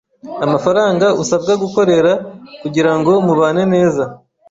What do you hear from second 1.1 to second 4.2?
usabwa gukorera kugirango mubane neza